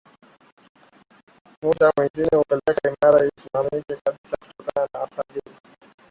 [1.61, 5.55] Muda mwengine hupelekea miradi isikamilike kabisa kutokana na wafadhili